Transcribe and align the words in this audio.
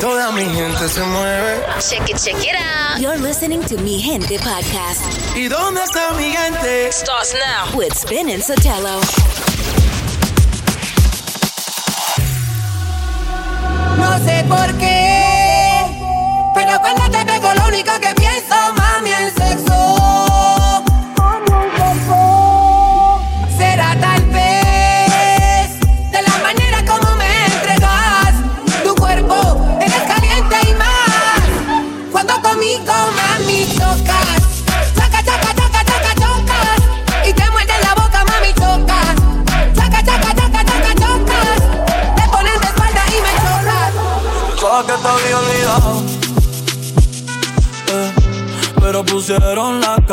Toda 0.00 0.32
mi 0.32 0.44
gente 0.44 0.88
se 0.88 1.00
mueve. 1.02 1.60
Check 1.78 2.08
it, 2.10 2.16
check 2.16 2.42
it 2.42 2.54
out. 2.56 3.00
You're 3.00 3.18
listening 3.18 3.62
to 3.64 3.76
Mi 3.78 4.00
Gente 4.00 4.38
Podcast. 4.38 5.02
¿Y 5.36 5.48
dónde 5.48 5.82
está 5.82 6.12
mi 6.16 6.32
gente? 6.32 6.90
Starts 6.90 7.34
now. 7.34 7.76
With 7.78 7.92
Spin 7.94 8.28
and 8.30 8.42
Sotelo. 8.42 9.00
No 13.98 14.18
sé 14.24 14.44
por 14.48 14.78
qué, 14.78 15.84
pero 16.54 16.80
cuando 16.80 17.10
te 17.10 17.24
pego 17.24 17.52
lo 17.54 17.66
único 17.68 17.92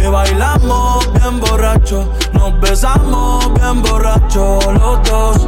que 0.00 0.08
bailamos 0.08 1.12
bien 1.12 1.40
borracho, 1.40 2.12
nos 2.32 2.60
besamos 2.60 3.52
bien 3.54 3.82
borracho 3.82 4.58
los 4.72 5.02
dos. 5.08 5.46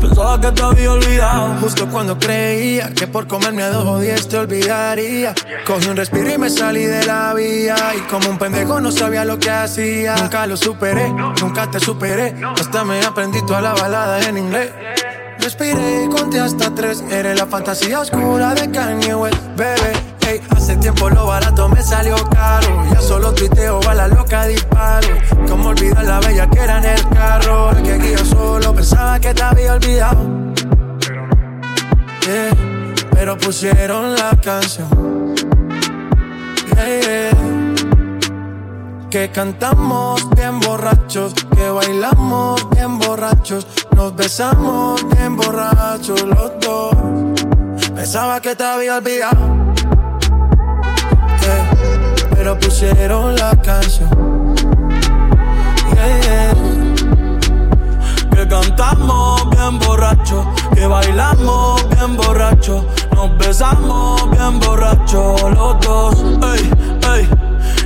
Pensaba 0.00 0.40
que 0.40 0.52
te 0.52 0.62
había 0.62 0.92
olvidado. 0.92 1.56
Justo 1.60 1.88
cuando 1.88 2.18
creía 2.18 2.90
que 2.90 3.06
por 3.06 3.26
comerme 3.26 3.62
a 3.62 3.70
dos 3.70 3.86
o 3.86 3.98
diez 3.98 4.28
te 4.28 4.36
olvidaría. 4.36 5.34
Cogí 5.66 5.88
un 5.88 5.96
respiro 5.96 6.32
y 6.32 6.38
me 6.38 6.50
salí 6.50 6.84
de 6.84 7.04
la 7.06 7.32
vía. 7.34 7.76
Y 7.96 8.00
como 8.10 8.28
un 8.28 8.38
pendejo 8.38 8.80
no 8.80 8.92
sabía 8.92 9.24
lo 9.24 9.38
que 9.38 9.50
hacía. 9.50 10.16
Nunca 10.16 10.46
lo 10.46 10.56
superé, 10.56 11.10
nunca 11.40 11.70
te 11.70 11.80
superé. 11.80 12.36
Hasta 12.60 12.84
me 12.84 13.02
aprendí 13.04 13.40
toda 13.46 13.62
la 13.62 13.72
balada 13.72 14.20
en 14.28 14.36
inglés. 14.36 14.70
Respiré 15.38 16.04
y 16.04 16.08
conté 16.08 16.40
hasta 16.40 16.74
tres. 16.74 17.02
Eres 17.10 17.38
la 17.38 17.46
fantasía 17.46 18.00
oscura 18.00 18.54
de 18.54 18.70
Kanye 18.70 19.14
West, 19.14 19.38
bebé. 19.56 20.15
Hace 20.50 20.76
tiempo 20.76 21.08
lo 21.10 21.26
barato 21.26 21.68
me 21.68 21.82
salió 21.82 22.16
caro. 22.30 22.84
Ya 22.92 23.00
solo 23.00 23.32
tuiteo, 23.32 23.80
a 23.88 23.94
la 23.94 24.08
loca 24.08 24.46
disparo. 24.46 25.08
Como 25.48 25.68
olvidar 25.68 26.04
la 26.04 26.20
bella 26.20 26.48
que 26.48 26.58
era 26.58 26.78
en 26.78 26.84
el 26.84 27.08
carro. 27.08 27.70
Que 27.82 27.92
aquí 27.92 28.12
yo 28.12 28.24
solo 28.24 28.74
pensaba 28.74 29.18
que 29.20 29.32
te 29.32 29.42
había 29.42 29.74
olvidado. 29.74 30.26
Yeah, 32.26 32.50
pero 33.12 33.38
pusieron 33.38 34.14
la 34.14 34.30
canción. 34.42 35.34
Yeah. 36.74 37.56
Que 39.10 39.30
cantamos 39.30 40.28
bien 40.30 40.60
borrachos, 40.60 41.32
que 41.54 41.70
bailamos 41.70 42.68
bien 42.70 42.98
borrachos, 42.98 43.66
nos 43.94 44.14
besamos 44.14 45.02
bien 45.14 45.36
borrachos 45.36 46.22
los 46.22 46.52
dos. 46.60 46.94
Pensaba 47.94 48.40
que 48.42 48.54
te 48.56 48.64
había 48.64 48.96
olvidado, 48.96 49.55
pero 52.46 52.60
pusieron 52.60 53.34
la 53.34 53.56
canción. 53.60 54.08
Que 58.30 58.46
cantamos 58.46 59.50
bien 59.50 59.78
borrachos, 59.80 60.46
que 60.72 60.86
bailamos 60.86 61.88
bien 61.88 62.16
borrachos, 62.16 62.84
nos 63.16 63.36
besamos 63.38 64.30
bien 64.30 64.60
borrachos 64.60 65.42
los 65.56 65.80
dos. 65.80 66.24
Ey, 66.54 66.70
ey. 67.16 67.45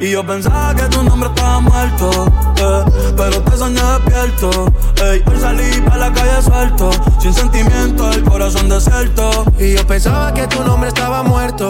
Y 0.00 0.12
yo 0.12 0.26
pensaba 0.26 0.74
que 0.74 0.84
tu 0.84 1.02
nombre 1.02 1.28
estaba 1.28 1.60
muerto, 1.60 2.10
eh, 2.56 3.12
pero 3.18 3.42
te 3.42 3.56
soñé 3.58 3.82
despierto. 3.82 4.72
Ey, 4.96 5.22
hoy 5.26 5.38
salí 5.38 5.80
para 5.82 6.08
la 6.08 6.12
calle 6.12 6.42
suelto, 6.42 6.90
sin 7.20 7.34
sentimiento, 7.34 8.10
el 8.10 8.24
corazón 8.24 8.70
desierto. 8.70 9.44
Y 9.58 9.74
yo 9.74 9.86
pensaba 9.86 10.32
que 10.32 10.46
tu 10.46 10.64
nombre 10.64 10.88
estaba 10.88 11.22
muerto, 11.22 11.68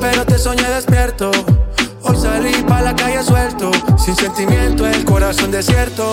pero 0.00 0.26
te 0.26 0.36
soñé 0.36 0.68
despierto. 0.68 1.30
Hoy 2.02 2.16
salí 2.16 2.60
para 2.64 2.82
la 2.82 2.96
calle 2.96 3.22
suelto, 3.22 3.70
sin 3.98 4.16
sentimiento, 4.16 4.84
el 4.84 5.04
corazón 5.04 5.52
desierto. 5.52 6.10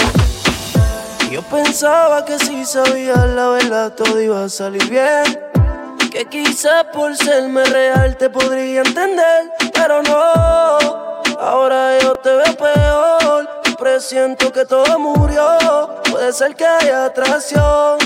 Yo 1.31 1.41
pensaba 1.41 2.23
que 2.23 2.37
si 2.37 2.65
sabías 2.65 3.27
la 3.29 3.49
verdad 3.49 3.93
todo 3.95 4.21
iba 4.21 4.43
a 4.43 4.49
salir 4.49 4.87
bien. 4.87 5.23
Que 6.11 6.25
quizás 6.25 6.85
por 6.93 7.15
serme 7.15 7.63
real 7.65 8.15
te 8.17 8.29
podría 8.29 8.81
entender, 8.81 9.51
pero 9.73 10.03
no. 10.03 10.98
Ahora 11.39 11.97
yo 11.99 12.15
te 12.15 12.29
veo 12.29 12.55
peor. 12.57 13.49
Presiento 13.79 14.51
que 14.51 14.65
todo 14.65 14.99
murió. 14.99 15.47
Puede 16.11 16.33
ser 16.33 16.53
que 16.55 16.65
haya 16.65 17.05
atracción, 17.05 17.97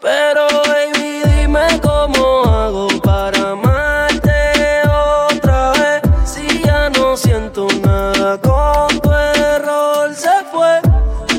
pero 0.00 0.46
baby 0.66 1.22
dime 1.24 1.80
cómo 1.80 2.44
hago 2.44 2.88
para 3.02 3.52
amarte 3.52 4.82
otra 4.86 5.72
vez. 5.72 6.02
Si 6.26 6.62
ya 6.62 6.90
no 6.90 7.16
siento 7.16 7.66
nada 7.82 8.36
con 8.38 9.00
tu 9.00 9.12
error 9.12 10.14
se 10.14 10.44
fue. 10.52 10.80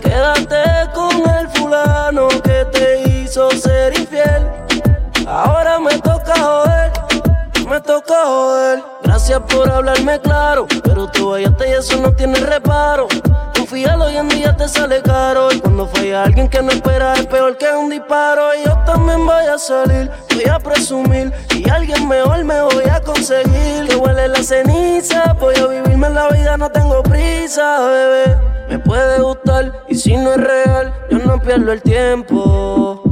Quédate 0.02 0.92
con 0.96 1.30
el 1.36 1.48
fulano 1.50 2.28
que 2.44 2.66
te 2.72 3.02
hizo 3.08 3.52
ser 3.52 3.98
infiel. 4.00 4.48
Ahora 5.28 5.78
me 5.80 5.96
toca 6.00 6.34
joder, 6.40 6.92
me 7.70 7.80
toca 7.82 8.16
joder. 8.26 8.84
Gracias 9.04 9.42
por 9.42 9.70
hablarme 9.70 10.20
claro, 10.22 10.66
eso 11.80 11.98
no 12.02 12.12
tiene 12.14 12.40
reparo. 12.40 13.08
Confíalo 13.56 14.06
hoy 14.06 14.18
en 14.18 14.28
día 14.28 14.56
te 14.56 14.68
sale 14.68 15.02
caro. 15.02 15.52
Y 15.52 15.60
cuando 15.60 15.88
falla 15.88 16.24
alguien 16.24 16.50
que 16.50 16.62
no 16.62 16.72
espera 16.72 17.14
es 17.14 17.26
peor 17.26 17.58
que 17.58 17.68
un 17.72 17.90
disparo. 17.90 18.50
Y 18.56 18.66
yo 18.66 18.78
también 18.86 19.26
voy 19.26 19.46
a 19.46 19.58
salir, 19.58 20.12
voy 20.34 20.44
a 20.50 20.60
presumir. 20.60 21.32
Y 21.56 21.70
alguien 21.70 22.08
mejor 22.08 22.44
me 22.44 22.62
voy 22.62 22.84
a 22.92 23.02
conseguir. 23.02 23.88
Que 23.88 23.96
huele 23.96 24.28
la 24.28 24.44
ceniza, 24.44 25.34
voy 25.40 25.56
a 25.56 25.68
vivirme 25.68 26.10
la 26.10 26.28
vida, 26.30 26.58
no 26.58 26.70
tengo 26.70 27.02
prisa, 27.02 27.80
bebé. 27.80 28.38
Me 28.70 28.80
puede 28.80 29.22
gustar 29.22 29.72
y 29.88 29.96
si 29.96 30.16
no 30.16 30.34
es 30.34 30.42
real, 30.42 30.94
yo 31.10 31.20
no 31.20 31.40
pierdo 31.42 31.72
el 31.72 31.82
tiempo. 31.82 33.09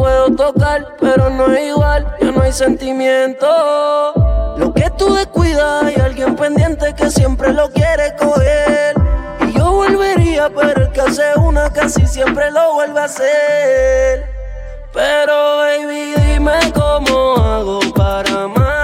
Puedo 0.00 0.30
tocar, 0.34 0.96
pero 0.98 1.28
no 1.28 1.52
es 1.52 1.66
igual, 1.66 2.16
ya 2.18 2.30
no 2.30 2.40
hay 2.40 2.52
sentimiento. 2.54 3.46
Lo 4.56 4.72
que 4.72 4.88
tú 4.96 5.12
descuidas, 5.12 5.84
hay 5.84 5.96
alguien 5.96 6.36
pendiente 6.36 6.94
que 6.94 7.10
siempre 7.10 7.52
lo 7.52 7.68
quiere 7.68 8.16
coger. 8.16 8.94
Y 9.46 9.52
yo 9.52 9.70
volvería, 9.72 10.48
pero 10.48 10.84
el 10.84 10.90
que 10.92 11.02
hace 11.02 11.38
una 11.38 11.70
casi 11.70 12.06
siempre 12.06 12.50
lo 12.50 12.72
vuelve 12.72 12.98
a 12.98 13.04
hacer. 13.04 14.24
Pero 14.94 15.58
baby, 15.58 16.14
dime 16.14 16.72
cómo 16.72 17.36
hago 17.36 17.80
para 17.94 18.44
amarte 18.44 18.79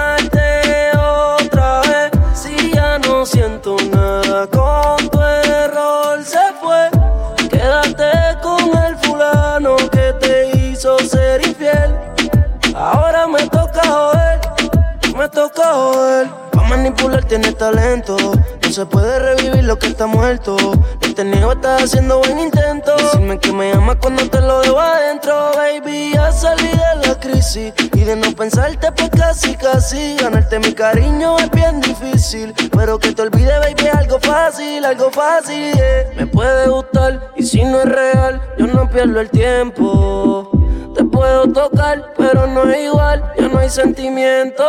manipular 16.87 17.25
tiene 17.25 17.51
talento. 17.51 18.15
No 18.63 18.69
se 18.71 18.85
puede 18.85 19.19
revivir 19.19 19.63
lo 19.63 19.77
que 19.77 19.87
está 19.87 20.07
muerto. 20.07 20.55
No 20.57 21.13
te 21.13 21.23
niego, 21.23 21.51
estás 21.51 21.83
haciendo 21.83 22.19
buen 22.19 22.39
intento. 22.39 22.95
Decirme 22.95 23.39
que 23.39 23.51
me 23.51 23.71
amas 23.73 23.97
cuando 24.01 24.27
te 24.29 24.39
lo 24.39 24.61
dejo 24.61 24.79
adentro, 24.79 25.51
baby. 25.55 26.11
Ya 26.13 26.31
salí 26.31 26.67
de 26.67 27.07
la 27.07 27.19
crisis. 27.19 27.73
Y 27.93 27.99
de 28.01 28.15
no 28.15 28.31
pensarte, 28.31 28.91
pues 28.93 29.09
casi, 29.09 29.55
casi. 29.55 30.15
Ganarte 30.17 30.59
mi 30.59 30.73
cariño 30.73 31.37
es 31.39 31.51
bien 31.51 31.81
difícil. 31.81 32.53
Pero 32.71 32.99
que 32.99 33.11
te 33.11 33.21
olvide, 33.21 33.57
baby, 33.59 33.89
algo 33.93 34.19
fácil, 34.19 34.85
algo 34.85 35.11
fácil. 35.11 35.73
Me 36.15 36.25
puede 36.27 36.69
gustar. 36.69 37.31
Y 37.35 37.43
si 37.43 37.63
no 37.63 37.81
es 37.81 37.89
real, 37.89 38.41
yo 38.57 38.67
no 38.67 38.89
pierdo 38.89 39.19
el 39.19 39.29
tiempo. 39.29 40.49
Te 40.97 41.03
puedo 41.03 41.47
tocar, 41.53 42.11
pero 42.17 42.47
no 42.47 42.63
es 42.63 42.85
igual, 42.85 43.23
ya 43.37 43.47
no 43.49 43.59
hay 43.59 43.69
sentimiento. 43.69 44.63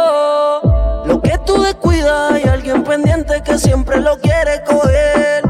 Lo 1.07 1.23
que 1.23 1.39
tú 1.47 1.63
descuidas, 1.63 2.33
hay 2.33 2.43
alguien 2.43 2.85
pendiente 2.85 3.43
que 3.43 3.57
siempre 3.57 3.99
lo 3.99 4.19
quiere 4.19 4.63
coger. 4.65 5.43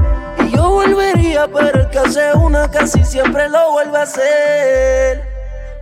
Y 0.47 0.55
yo 0.55 0.71
volvería, 0.71 1.49
pero 1.53 1.81
el 1.81 1.91
que 1.91 1.99
hace 1.99 2.33
una 2.35 2.71
casi 2.71 3.05
siempre 3.05 3.49
lo 3.49 3.73
vuelve 3.73 3.99
a 3.99 4.03
hacer. 4.03 5.25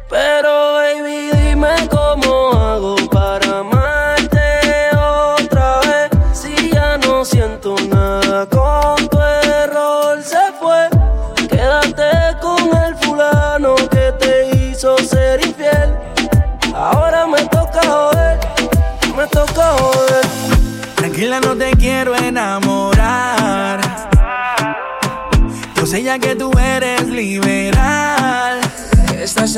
Pero 0.09 0.73
baby, 0.73 1.31
dime 1.43 1.75
cómo 1.91 2.53
hago 2.53 2.97
para 3.11 3.59
amarte 3.59 3.76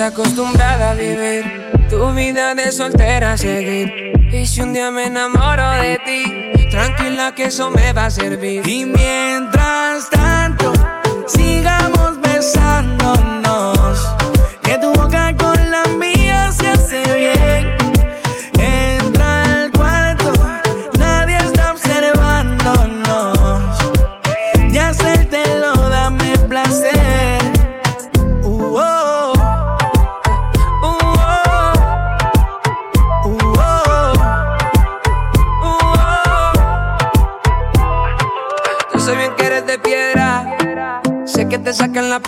acostumbrada 0.09 0.93
a 0.93 0.95
vivir 0.95 1.45
tu 1.91 2.13
vida 2.13 2.55
de 2.55 2.73
soltera 2.73 3.37
seguir. 3.37 4.13
Y 4.33 4.47
si 4.47 4.63
un 4.63 4.73
día 4.73 4.91
me 4.91 5.05
enamoro 5.05 5.71
de 5.73 5.99
ti, 6.07 6.69
tranquila 6.71 7.35
que 7.35 7.45
eso 7.45 7.71
me 7.71 7.93
va 7.93 8.07
a 8.07 8.11
servir. 8.11 8.67
Y 8.67 8.87
mientras 8.87 10.09
tanto, 10.11 10.73
sigamos 11.27 12.21
besándonos. 12.23 13.99
Que 14.63 14.79
tu 14.79 14.93
boca 14.93 15.35
con 15.37 15.71
la 15.71 15.85
mía 15.99 16.53
se 16.53 16.69
hace 16.69 17.03
bien. 17.15 17.68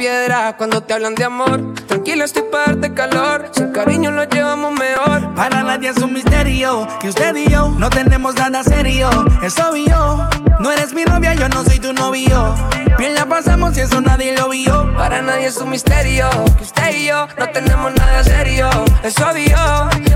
Piedra 0.01 0.57
cuando 0.57 0.83
te 0.83 0.95
hablan 0.95 1.15
de 1.15 1.25
amor. 1.25 1.75
Tranquila, 1.87 2.25
estoy 2.25 2.45
para 2.51 2.69
darte 2.69 2.95
calor. 2.95 3.51
Sin 3.53 3.71
cariño 3.71 4.11
lo 4.11 4.25
llevamos 4.25 4.73
mejor. 4.73 5.35
Para 5.35 5.63
nadie 5.63 5.91
es 5.91 5.99
un 5.99 6.15
misterio 6.15 6.89
que 6.99 7.11
usted 7.11 7.37
y 7.37 7.51
yo 7.51 7.69
no 7.77 7.91
tenemos 7.91 8.35
nada 8.35 8.65
serio. 8.65 9.11
Es 9.43 9.59
obvio, 9.59 10.27
no 10.59 10.73
eres 10.73 10.95
mi 10.95 11.05
novia, 11.05 11.35
yo 11.35 11.51
no 11.51 11.63
soy 11.65 11.79
tu 11.81 11.93
novio. 11.93 12.55
Bien 12.97 13.15
la 13.15 13.27
pasamos 13.27 13.77
y 13.77 13.83
eso 13.83 14.01
nadie 14.01 14.35
lo 14.39 14.49
vio. 14.49 14.91
Para 14.97 15.21
nadie 15.21 15.49
es 15.49 15.59
un 15.59 15.69
misterio 15.69 16.31
que 16.57 16.65
usted 16.65 16.97
y 16.97 17.09
yo 17.09 17.29
no 17.39 17.51
tenemos 17.51 17.93
nada 17.95 18.25
serio. 18.25 18.71
Es 19.03 19.21
obvio, 19.21 19.59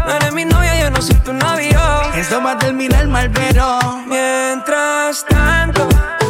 no 0.07 0.17
eres 0.17 0.33
mi 0.33 0.47
novia, 0.47 0.81
yo 0.81 0.91
no 0.91 1.03
soy 1.03 1.17
tu 1.17 1.35
novio. 1.35 1.79
Esto 2.15 2.43
va 2.43 2.53
a 2.53 2.59
terminar 2.59 3.07
mal, 3.09 3.31
pero 3.31 3.79
Mientras 4.07 5.27
tanto, 5.27 5.87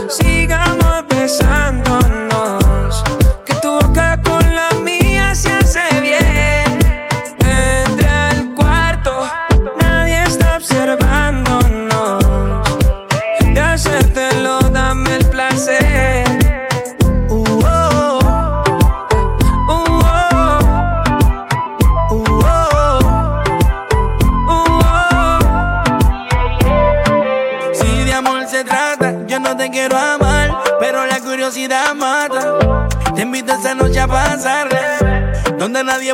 sigamos 0.09 1.05
besándonos. 1.09 2.34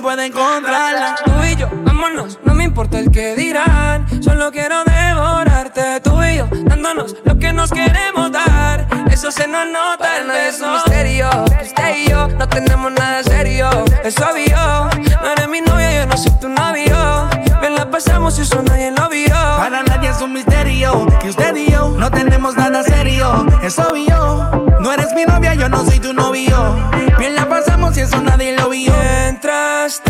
Nadie 0.01 0.03
puede 0.03 0.27
encontrarla. 0.27 1.17
Tú 1.25 1.33
y 1.51 1.57
yo, 1.57 1.69
vámonos, 1.85 2.39
no 2.45 2.55
me 2.55 2.65
importa 2.65 2.99
el 2.99 3.11
que 3.11 3.35
dirán. 3.35 4.07
Solo 4.23 4.51
quiero 4.51 4.83
devorarte, 4.85 6.01
tú 6.01 6.23
y 6.23 6.37
yo, 6.37 6.49
dándonos 6.65 7.17
lo 7.25 7.39
que 7.39 7.53
nos 7.53 7.71
queremos 7.71 8.33
dar. 8.33 8.87
Eso 9.11 9.31
se 9.31 9.47
nos 9.47 9.67
nota 9.67 10.19
en 10.19 10.31
es 10.31 10.61
un 10.61 10.73
misterio. 10.73 11.29
que 11.59 11.65
Usted 11.65 11.97
y 11.97 12.11
yo 12.11 12.29
no 12.29 12.49
tenemos 12.49 12.93
nada 12.93 13.23
serio. 13.23 13.69
Es 14.05 14.17
obvio, 14.21 14.57
no 15.23 15.33
eres 15.33 15.49
mi 15.49 15.61
novia, 15.61 15.93
yo 15.93 16.07
no 16.07 16.17
soy 16.17 16.33
tu 16.41 16.49
novio. 16.49 17.29
Bien 17.61 17.75
la 17.75 17.91
pasamos 17.91 18.39
y 18.39 18.43
eso 18.43 18.63
nadie 18.63 18.91
lo 18.91 19.09
vio. 19.09 19.35
Para 19.35 19.83
nadie 19.83 20.11
es 20.11 20.21
un 20.21 20.33
misterio 20.33 21.07
que 21.21 21.31
usted 21.31 21.55
y 21.57 21.70
yo 21.70 21.70
no 22.11 22.17
tenemos 22.17 22.57
nada 22.57 22.83
serio. 22.83 23.47
Es 23.63 23.79
obvio, 23.79 24.69
no 24.81 24.93
eres 24.93 25.13
mi 25.15 25.25
novia, 25.25 25.55
yo 25.55 25.69
no 25.69 25.85
soy 25.85 26.01
tu 26.01 26.13
novio. 26.13 26.91
Bien 27.19 27.35
la 27.35 27.49
pasamos 27.49 27.97
y 27.97 28.01
eso 28.01 28.21
nadie 28.21 28.57
lo 28.57 28.69
vio. 28.69 28.93
Mientras 28.93 30.03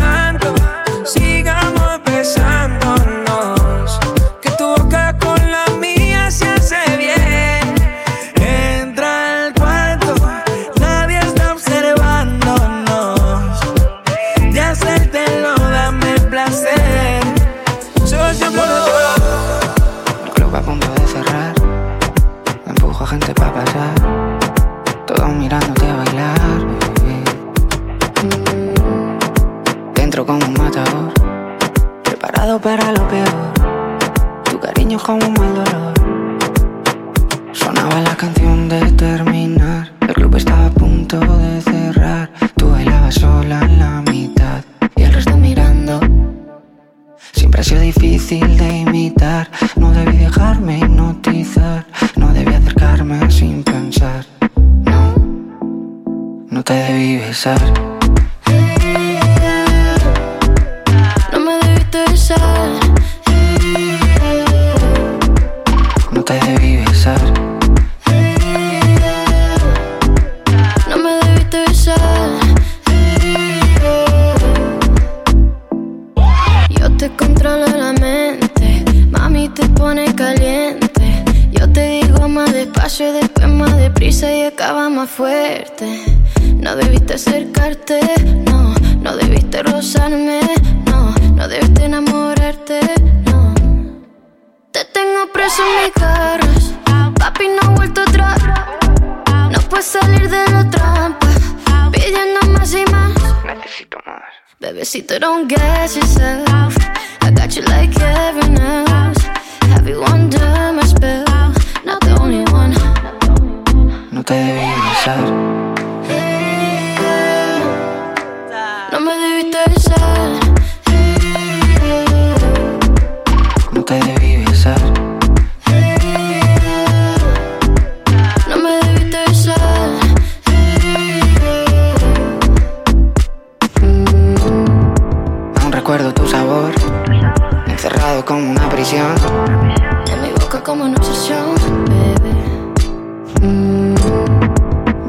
obsesión, 141.32 141.84
bebé. 141.84 142.34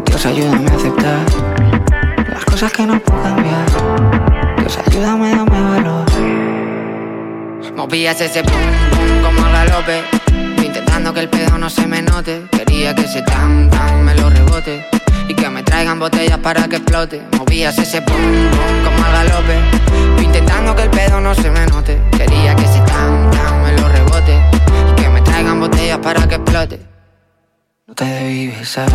Dios, 0.05 0.25
ayúdame 0.25 0.69
a 0.69 0.75
aceptar 0.75 1.19
las 2.31 2.45
cosas 2.45 2.71
que 2.71 2.85
no 2.85 2.99
puedo 2.99 3.21
cambiar. 3.23 3.65
Dios, 4.57 4.79
ayúdame, 4.85 5.35
dame 5.35 5.61
valor. 5.61 6.05
Movías 7.75 8.21
ese 8.21 8.43
pum 8.43 8.53
pum 8.91 9.23
como 9.23 9.45
al 9.45 9.53
galope. 9.53 10.03
Intentando 10.63 11.13
que 11.13 11.21
el 11.21 11.29
pedo 11.29 11.57
no 11.57 11.69
se 11.69 11.87
me 11.87 12.01
note. 12.01 12.43
Quería 12.51 12.93
que 12.93 13.01
ese 13.03 13.21
tan 13.23 13.69
tan 13.69 14.03
me 14.03 14.13
lo 14.15 14.29
rebote. 14.29 14.85
Y 15.27 15.33
que 15.33 15.49
me 15.49 15.63
traigan 15.63 15.99
botellas 15.99 16.37
para 16.39 16.67
que 16.67 16.75
explote. 16.77 17.21
Movías 17.37 17.77
ese 17.77 18.01
pum 18.01 18.15
pum 18.15 18.83
como 18.83 19.05
al 19.05 19.13
galope. 19.13 20.21
Intentando 20.21 20.75
que 20.75 20.83
el 20.83 20.89
pedo 20.89 21.19
no 21.21 21.33
se 21.33 21.49
me 21.49 21.65
note. 21.67 21.99
Quería 22.11 22.55
que 22.55 22.63
ese 22.63 22.77
para 25.99 26.27
que 26.27 26.35
explote. 26.35 26.79
No 27.87 27.95
te 27.95 28.05
debí 28.05 28.47
besar. 28.47 28.89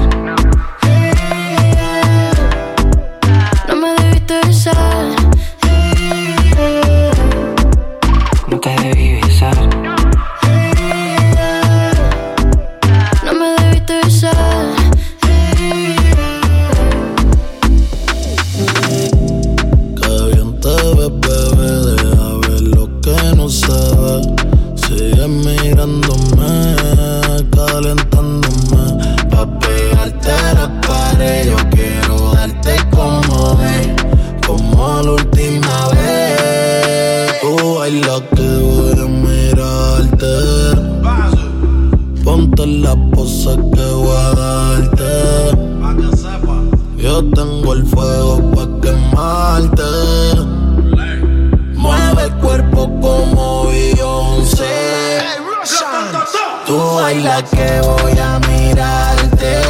Que 57.44 57.80
voy 57.82 58.18
a 58.18 58.38
mirarte. 58.48 59.60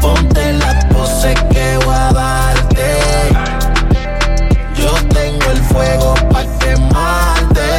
Ponte 0.00 0.52
la 0.54 0.88
pose 0.88 1.34
que 1.50 1.76
voy 1.84 1.94
a 1.94 2.12
darte. 2.12 2.96
Yo 4.76 4.92
tengo 5.08 5.50
el 5.52 5.62
fuego 5.62 6.14
pa' 6.30 6.44
quemarte. 6.58 7.70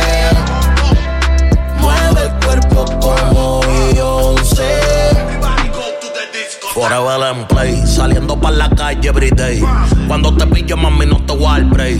Mueve 1.79 2.21
el 2.23 2.45
cuerpo 2.45 2.85
como 3.01 3.61
Beyoncé. 3.61 4.79
Forever 6.73 7.35
en 7.35 7.47
play, 7.47 7.85
saliendo 7.85 8.39
pa' 8.39 8.51
la 8.51 8.69
calle 8.69 9.09
everyday. 9.09 9.61
Cuando 10.07 10.35
te 10.35 10.47
pillo, 10.47 10.77
mami, 10.77 11.05
no 11.05 11.21
te 11.25 11.35
voy 11.35 11.47
a 11.47 11.49
dar 11.51 11.65
break. 11.65 11.97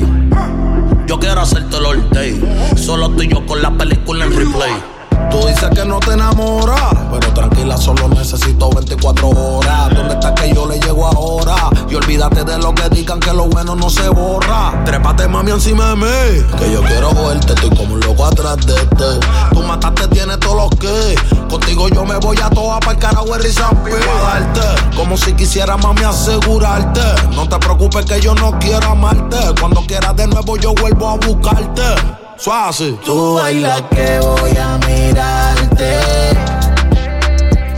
Yo 1.08 1.20
quiero 1.20 1.42
hacerte 1.42 1.78
el 1.78 1.86
all 1.86 2.10
day. 2.12 2.42
Solo 2.78 3.10
tú 3.10 3.24
y 3.24 3.28
yo 3.28 3.46
con 3.46 3.62
la 3.62 3.72
película 3.72 4.26
en 4.26 4.36
replay. 4.36 4.95
Tú 5.36 5.48
dices 5.48 5.70
que 5.76 5.84
no 5.84 6.00
te 6.00 6.14
enamoras, 6.14 6.94
pero 7.12 7.34
tranquila, 7.34 7.76
solo 7.78 8.08
necesito 8.08 8.70
24 8.70 9.28
horas. 9.28 9.94
¿Dónde 9.94 10.14
está 10.14 10.34
que 10.34 10.54
yo 10.54 10.66
le 10.66 10.80
llego 10.80 11.06
ahora? 11.06 11.56
Y 11.90 11.96
olvídate 11.96 12.46
de 12.46 12.58
lo 12.58 12.74
que 12.74 12.88
digan 12.90 13.20
que 13.20 13.34
lo 13.34 13.48
bueno 13.48 13.76
no 13.76 13.90
se 13.90 14.08
borra. 14.08 14.82
Trépate, 14.86 15.28
mami, 15.28 15.52
encima 15.52 15.90
de 15.90 15.96
mí. 15.98 16.46
Que 16.58 16.72
yo 16.72 16.82
quiero 16.84 17.14
verte, 17.14 17.54
estoy 17.54 17.70
como 17.76 17.96
un 17.96 18.00
loco 18.00 18.26
atrás 18.26 18.66
de 18.66 18.76
este. 18.76 19.20
Tú 19.52 19.62
mataste, 19.62 20.08
tienes 20.08 20.40
todo 20.40 20.56
lo 20.56 20.70
que. 20.70 21.16
Contigo 21.50 21.90
yo 21.90 22.06
me 22.06 22.16
voy 22.18 22.38
a 22.42 22.50
toa 22.50 22.80
para 22.80 22.94
el 22.94 22.98
carajo 23.00 23.38
de 23.38 23.52
darte 23.52 24.96
Como 24.96 25.18
si 25.18 25.34
quisiera, 25.34 25.76
mami, 25.76 26.04
asegurarte. 26.04 27.02
No 27.36 27.48
te 27.50 27.58
preocupes 27.60 28.06
que 28.06 28.22
yo 28.22 28.34
no 28.36 28.58
quiero 28.60 28.92
amarte. 28.92 29.38
Cuando 29.60 29.82
quieras 29.86 30.16
de 30.16 30.28
nuevo, 30.28 30.56
yo 30.56 30.74
vuelvo 30.74 31.10
a 31.10 31.18
buscarte. 31.18 32.25
Suave. 32.38 32.98
Tú 33.06 33.36
bailas 33.36 33.82
que 33.84 34.20
voy 34.20 34.58
a 34.58 34.78
mirarte. 34.88 36.00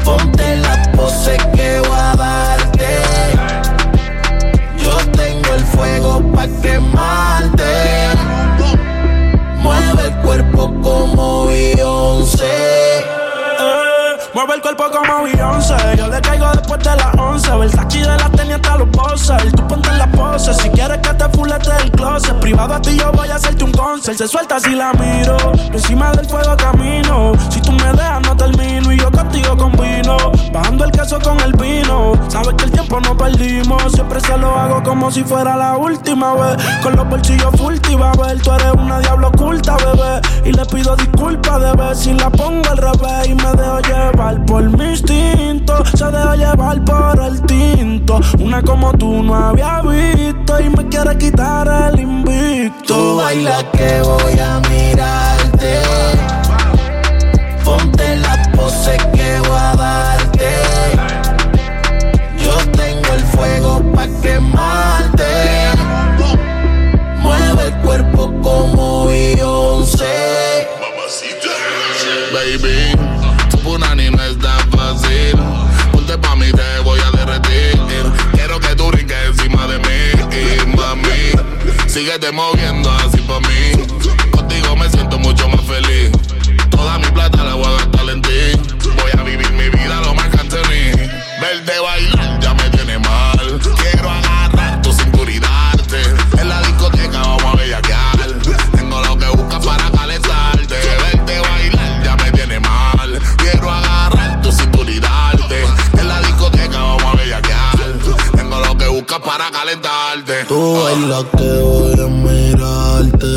Ponte 0.03 0.57
la 0.57 0.91
pose 0.93 1.37
que 1.55 1.79
voy 1.79 1.97
a 1.97 2.15
darte. 2.15 2.99
Yo 4.77 4.97
tengo 5.11 5.53
el 5.53 5.63
fuego 5.65 6.21
pa' 6.33 6.47
quemarte. 6.61 8.09
Mueve 9.61 10.03
el 10.05 10.15
cuerpo 10.21 10.73
como 10.81 11.47
Beyoncé. 11.47 12.99
Eh, 12.99 14.17
Mueve 14.33 14.55
el 14.55 14.61
cuerpo 14.61 14.85
como 14.91 15.23
Beyoncé 15.23 15.75
Yo 15.97 16.07
le 16.07 16.21
caigo 16.21 16.47
después 16.51 16.79
de 16.83 16.95
las 16.95 17.15
11 17.17 17.57
Versace 17.57 17.99
de 17.99 18.05
la 18.05 18.29
tenía 18.29 18.55
hasta 18.57 18.77
los 18.77 18.89
bosses 18.91 19.51
Tú 19.55 19.65
ponte 19.67 19.91
Si 20.37 20.69
quieres 20.69 20.99
que 20.99 21.13
te 21.15 21.29
fulete 21.29 21.71
el 21.83 21.91
closet. 21.91 22.39
Privado 22.39 22.75
a 22.75 22.81
ti 22.81 22.95
yo 22.95 23.11
voy 23.11 23.27
a 23.27 23.35
hacerte 23.35 23.63
un 23.63 23.71
concert. 23.71 24.17
Se 24.19 24.27
suelta 24.27 24.59
si 24.59 24.75
la 24.75 24.93
miro. 24.93 25.35
Encima 25.73 26.11
del 26.11 26.27
fuego 26.27 26.55
camino. 26.55 27.31
Si 27.49 27.59
tú 27.59 27.71
me 27.71 27.91
dejas 27.91 28.21
no 28.21 28.37
termino. 28.37 28.91
Y 28.91 28.99
yo 28.99 29.11
contigo 29.11 29.57
combino 29.57 30.15
Bajando 30.53 30.85
el 30.85 30.91
queso 30.91 31.19
con 31.19 31.39
el 31.41 31.53
vino. 31.53 32.13
Sabes 32.27 32.53
que 32.53 32.65
el 32.65 32.71
tiempo 32.71 32.99
no 33.01 33.17
perdimos. 33.17 33.91
Siempre 33.91 34.19
se 34.19 34.37
lo 34.37 34.55
hago 34.55 34.83
como 34.83 35.11
si 35.11 35.23
fuera 35.23 35.57
la 35.57 35.75
última 35.75 36.35
vez. 36.35 36.63
Con 36.83 36.95
los 36.95 37.09
bolsillos 37.09 37.55
full 37.57 37.75
te 37.79 37.93
a 37.93 38.11
ver. 38.11 38.39
Tú 38.39 38.51
eres 38.51 38.73
una 38.73 38.99
diablo 38.99 39.29
oculta, 39.29 39.75
bebé. 39.77 40.21
Y 40.45 40.53
le 40.53 40.65
pido 40.67 40.95
disculpas 40.95 41.59
de 41.59 41.73
ver 41.73 41.95
Si 41.95 42.13
la 42.13 42.29
pongo 42.29 42.69
al 42.69 42.77
revés 42.77 43.27
Y 43.27 43.33
me 43.33 43.51
dejo 43.51 43.79
llevar 43.81 44.45
por 44.45 44.63
mi 44.77 44.91
instinto 44.91 45.83
Se 45.85 46.05
deja 46.05 46.35
llevar 46.35 46.83
por 46.85 47.19
el 47.21 47.41
tinto. 47.41 48.19
Una 48.39 48.61
como 48.61 48.93
tú 48.93 49.23
no 49.23 49.35
había 49.35 49.81
visto 49.81 50.26
Y 50.59 50.69
me 50.69 50.87
quiere 50.89 51.17
quitar 51.17 51.67
el 51.93 51.99
invicto 51.99 52.83
Tú 52.87 53.17
bailas 53.17 53.63
que 53.73 54.01
voy 54.01 54.39
a 54.39 54.59
mirarte. 54.69 55.81
Ponte 57.63 58.17
la 58.17 58.51
pose 58.55 58.97
que 59.13 59.16
te 82.19 82.31
moviendo 82.31 82.89
así 82.91 83.17
pa' 83.21 83.39
mí. 83.41 83.86
Tú 110.57 110.73
bailas 110.73 111.25
que 111.37 111.51
voy 111.61 111.99
a 111.99 112.07
mirarte. 112.25 113.35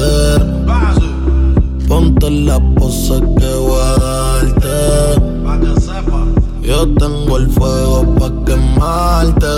Ponte 1.87 2.31
la 2.31 2.59
pose 2.77 3.21
que 3.39 3.53
voy 3.67 3.79
a 3.79 3.93
darte. 4.05 4.79
Yo 6.63 6.89
tengo 6.95 7.37
el 7.37 7.51
fuego 7.51 8.15
pa' 8.15 8.33
quemarte. 8.47 9.55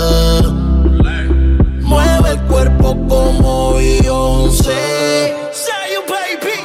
Mueve 1.83 2.31
el 2.31 2.41
cuerpo 2.51 2.97
como 3.07 3.75
Beyoncé. 3.75 5.33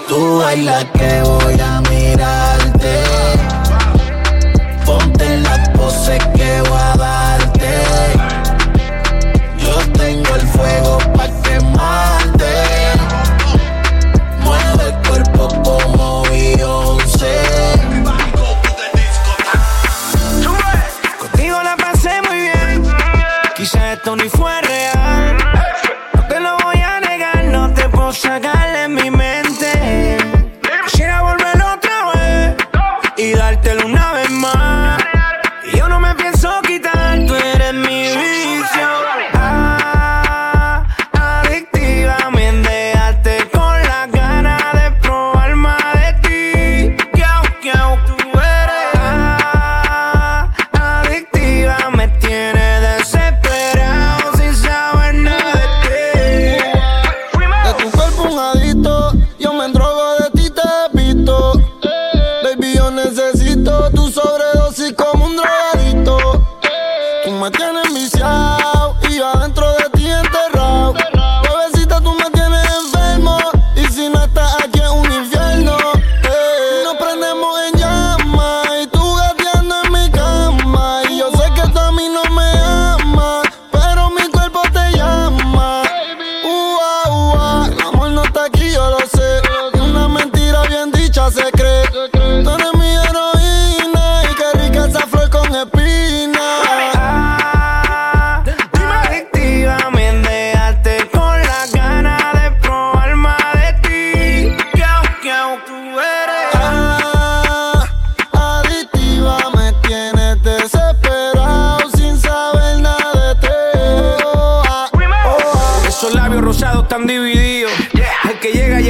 Tú 0.08 0.38
bailas 0.38 0.84
que 0.98 1.22
voy 1.22 1.60
a 1.60 1.80
mirar 1.88 2.47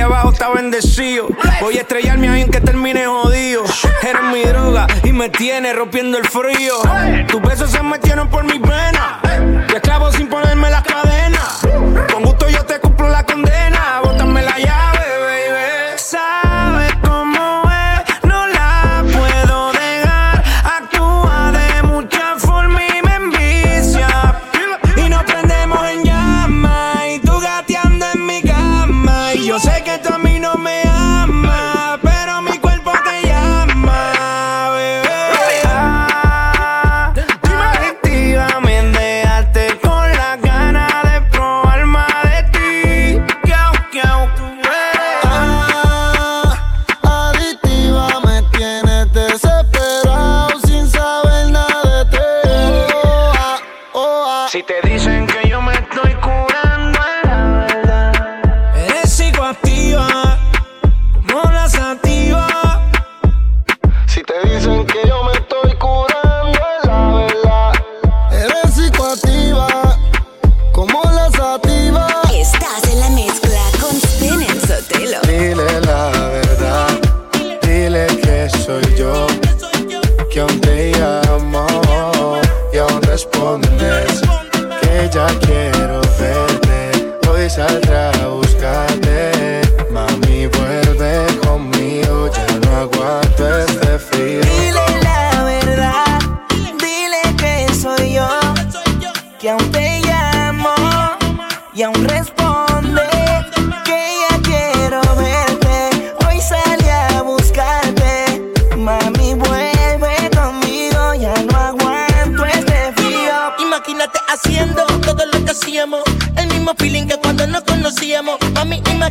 abajo 0.01 0.31
está 0.33 0.49
bendecido. 0.51 1.29
Voy 1.61 1.79
a 1.79 1.81
estrellarme 1.81 2.29
ahí 2.29 2.43
en 2.43 2.51
que 2.51 2.61
termine 2.61 3.07
jodido. 3.07 3.65
Eres 4.03 4.23
mi 4.33 4.43
droga 4.43 4.87
y 5.05 5.13
me 5.13 5.29
tiene 5.29 5.73
rompiendo 5.73 6.19
el 6.19 6.27
frío. 6.27 6.75
Tus 7.29 7.43
besos 7.43 7.71
se 7.71 7.83
metieron 7.83 8.29
por 8.29 8.45
mis 8.45 8.61
venas. 8.61 9.23
Te 9.69 9.77
esclavo 9.77 10.13
sin 10.13 10.29
ponerme 10.29 10.71
las 10.71 10.83
cadenas. 10.83 11.61
Con 12.13 12.23
gusto 12.23 12.49
yo 12.49 12.65
te 12.65 12.79
cumplo 12.81 13.09
la 13.09 13.25
condena. 13.25 14.08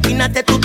Imagínate 0.09 0.43
tú 0.43 0.56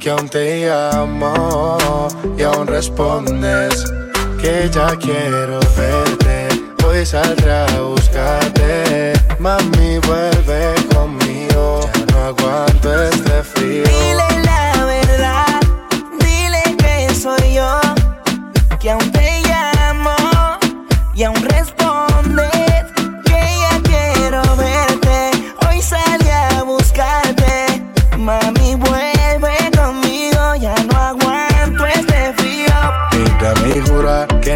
que 0.00 0.08
aún 0.08 0.30
te 0.30 0.66
llamo 0.66 2.08
y 2.38 2.42
aún 2.42 2.66
respondes 2.66 3.84
que 4.40 4.70
ya 4.72 4.96
quiero 4.96 5.60
verte. 5.76 6.48
Hoy 6.86 7.04
saldré 7.04 7.52
a 7.52 7.80
buscarte, 7.82 9.12
mami 9.38 9.98
vuelve 10.06 10.79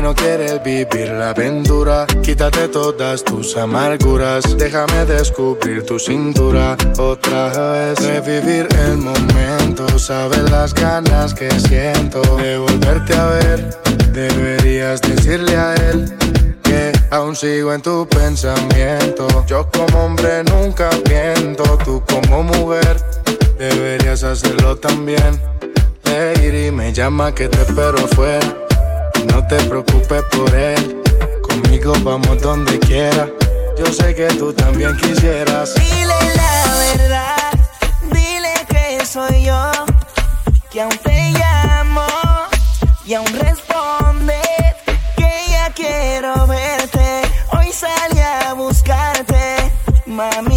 no 0.05 0.14
quieres 0.14 0.62
vivir 0.62 1.09
la 1.12 1.31
aventura. 1.31 2.07
Quítate 2.23 2.69
todas 2.69 3.25
tus 3.25 3.57
amarguras. 3.57 4.45
Déjame 4.59 5.07
descubrir 5.07 5.83
tu 5.87 5.99
cintura. 5.99 6.77
Otra 6.99 7.49
vez 7.73 7.99
revivir 8.01 8.69
el 8.87 8.99
momento. 8.99 9.99
Sabes 9.99 10.51
las 10.51 10.75
ganas 10.75 11.33
que 11.33 11.51
siento 11.59 12.21
de 12.37 12.59
volverte 12.59 13.14
a 13.14 13.27
ver. 13.29 13.81
Deberías 14.12 15.01
decirle 15.01 15.57
a 15.57 15.75
él 15.75 16.14
que 16.62 16.93
aún 17.11 17.35
sigo 17.35 17.73
en 17.73 17.81
tu 17.81 18.07
pensamiento. 18.07 19.27
Yo 19.47 19.67
como 19.71 20.05
hombre 20.05 20.45
nunca 20.45 20.90
miento. 21.09 21.79
Tú 21.83 22.03
como 22.07 22.43
mujer 22.43 23.01
deberías 23.57 24.23
hacerlo 24.23 24.77
también. 24.77 25.40
Lady 26.05 26.71
me 26.71 26.93
llama 26.93 27.35
que 27.35 27.49
te 27.49 27.62
espero 27.62 27.97
afuera. 27.97 28.63
No 29.27 29.47
te 29.47 29.57
preocupes 29.65 30.23
por 30.33 30.55
él. 30.55 31.03
Conmigo 31.43 31.93
vamos 32.03 32.41
donde 32.41 32.79
quiera. 32.81 33.29
Yo 33.79 33.87
sé 33.87 34.15
que 34.15 34.27
tú 34.39 34.53
también 34.53 34.97
quisieras. 34.97 35.75
Dile 35.75 36.15
la 36.37 36.75
verdad, 36.97 37.53
dile 38.13 38.55
que 38.69 39.05
soy 39.05 39.45
yo, 39.45 39.71
que 40.71 40.83
aún 40.83 40.97
te 40.99 41.33
llamo 41.33 42.07
y 43.05 43.15
aún 43.15 43.27
respondes 43.41 44.39
que 45.17 45.31
ya 45.51 45.71
quiero 45.75 46.47
verte. 46.47 47.23
Hoy 47.53 47.73
salí 47.73 48.21
a 48.21 48.55
buscarte, 48.55 49.73
mami 50.07 50.54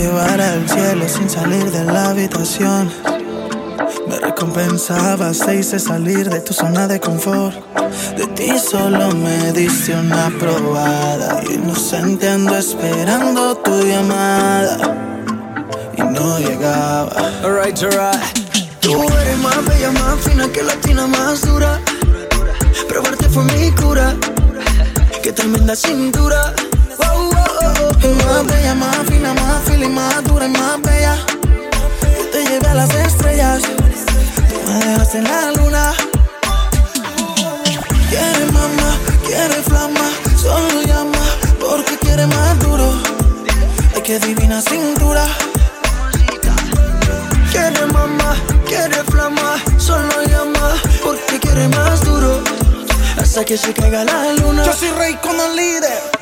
Llevara 0.00 0.54
al 0.54 0.66
cielo 0.66 1.06
sin 1.06 1.28
salir 1.28 1.70
de 1.70 1.84
la 1.84 2.08
habitación. 2.08 2.90
Me 4.08 4.18
recompensabas, 4.18 5.40
te 5.40 5.56
hice 5.56 5.78
salir 5.78 6.30
de 6.30 6.40
tu 6.40 6.54
zona 6.54 6.88
de 6.88 6.98
confort. 6.98 7.54
De 8.16 8.26
ti 8.28 8.58
solo 8.58 9.14
me 9.14 9.52
diste 9.52 9.94
una 9.94 10.32
probada. 10.40 11.42
Inocente 11.52 12.30
ando 12.30 12.56
esperando 12.56 13.58
tu 13.58 13.78
llamada. 13.82 14.78
Y 15.98 16.00
no 16.00 16.38
llegaba. 16.38 17.12
Alright, 17.44 17.82
alright. 17.82 18.22
Tú 18.80 19.02
eres 19.02 19.38
más 19.40 19.62
bella, 19.66 19.90
más 19.90 20.18
fina 20.20 20.48
que 20.48 20.62
latina, 20.62 21.06
más 21.08 21.42
dura. 21.42 21.78
Probarte 22.88 23.28
fue 23.28 23.44
mi 23.44 23.70
cura. 23.72 24.16
Qué 25.22 25.30
tremenda 25.30 25.76
cintura. 25.76 26.54
Oh, 27.06 27.30
oh, 27.30 27.90
oh. 28.04 28.14
Más 28.26 28.46
bella, 28.46 28.74
más 28.74 28.96
fina, 29.08 29.34
más 29.34 29.62
y 29.68 29.88
más 29.88 30.24
dura 30.24 30.46
y 30.46 30.50
más 30.50 30.80
bella. 30.82 31.16
Te 32.32 32.44
llevé 32.44 32.66
a 32.68 32.74
las 32.74 32.94
estrellas. 32.94 33.62
Tú 33.62 34.72
me 34.72 34.84
dejaste 34.84 35.18
en 35.18 35.24
la 35.24 35.52
luna. 35.52 35.92
Quiere 38.08 38.44
mamá, 38.52 38.96
quiere 39.26 39.62
flama. 39.62 40.10
Solo 40.40 40.82
llama 40.82 41.18
porque 41.60 41.96
quiere 41.98 42.26
más 42.26 42.58
duro. 42.60 42.92
Ay, 43.94 44.02
qué 44.02 44.18
divina 44.18 44.60
cintura. 44.60 45.26
Quiere 47.50 47.86
mamá, 47.86 48.36
quiere 48.66 49.02
flama, 49.04 49.56
solo 49.78 50.22
llama 50.26 50.74
porque 51.02 51.38
quiere 51.40 51.68
más 51.68 52.04
duro. 52.04 52.42
Hasta 53.20 53.44
que 53.44 53.56
se 53.56 53.72
caiga 53.72 54.04
la 54.04 54.32
luna. 54.34 54.64
Yo 54.64 54.72
soy 54.72 54.90
rey 54.90 55.14
con 55.22 55.38
el 55.38 55.56
líder. 55.56 56.19